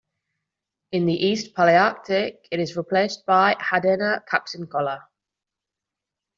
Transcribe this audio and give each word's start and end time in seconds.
In 0.93 1.05
the 1.05 1.13
East 1.13 1.53
Palearctic 1.53 2.37
it 2.49 2.59
is 2.59 2.75
replaced 2.75 3.23
by 3.27 3.53
"Hadena 3.59 4.25
capsincola". 4.25 5.03